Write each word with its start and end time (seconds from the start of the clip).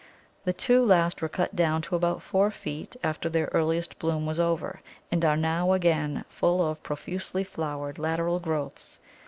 The 0.45 0.51
two 0.53 0.83
last 0.83 1.21
were 1.21 1.29
cut 1.29 1.55
down 1.55 1.83
to 1.83 1.95
about 1.95 2.23
four 2.23 2.49
feet 2.49 2.95
after 3.03 3.29
their 3.29 3.51
earliest 3.53 3.99
bloom 3.99 4.25
was 4.25 4.39
over, 4.39 4.81
and 5.11 5.23
are 5.23 5.37
now 5.37 5.73
again 5.73 6.25
full 6.27 6.67
of 6.67 6.81
profusely 6.81 7.43
flowered 7.43 7.99
lateral 7.99 8.39
growths. 8.39 8.99